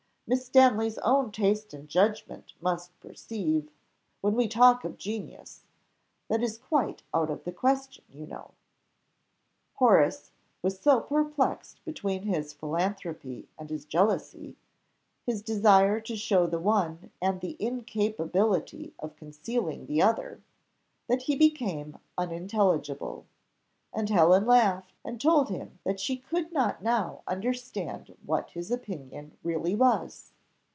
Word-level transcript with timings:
Miss 0.27 0.45
Stanley's 0.45 0.97
own 0.99 1.29
taste 1.33 1.73
and 1.73 1.89
judgment 1.89 2.53
must 2.61 2.97
perceive 3.01 3.69
when 4.21 4.33
we 4.33 4.47
talk 4.47 4.85
of 4.85 4.97
genius 4.97 5.65
that 6.29 6.41
is 6.41 6.57
quite 6.57 7.03
out 7.13 7.29
of 7.29 7.43
the 7.43 7.51
question, 7.51 8.05
you 8.09 8.25
know." 8.25 8.51
Horace 9.73 10.31
was 10.61 10.79
so 10.79 11.01
perplexed 11.01 11.83
between 11.83 12.23
his 12.23 12.53
philanthropy 12.53 13.49
and 13.59 13.69
his 13.69 13.83
jealousy, 13.83 14.55
his 15.25 15.41
desire 15.41 15.99
to 15.99 16.15
show 16.15 16.47
the 16.47 16.59
one 16.61 17.11
and 17.21 17.41
his 17.41 17.57
incapability 17.59 18.93
of 18.99 19.17
concealing 19.17 19.85
the 19.85 20.01
other, 20.01 20.41
that 21.09 21.23
he 21.23 21.35
became 21.35 21.97
unintelligible; 22.17 23.25
and 23.93 24.09
Helen 24.09 24.45
laughed, 24.45 24.93
and 25.03 25.19
told 25.19 25.49
him 25.49 25.77
that 25.83 25.99
she 25.99 26.15
could 26.15 26.53
not 26.53 26.81
now 26.81 27.21
understand 27.27 28.15
what 28.25 28.49
his 28.51 28.71
opinion 28.71 29.35
really 29.43 29.75
was. 29.75 30.31